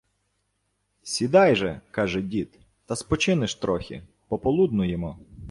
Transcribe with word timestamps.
Сідай 1.03 1.55
же,— 1.55 1.81
каже 1.91 2.21
дід,— 2.21 2.59
та 2.85 2.95
спочинеш 2.95 3.55
трохи, 3.55 4.03
пополуднуємо 4.27 5.19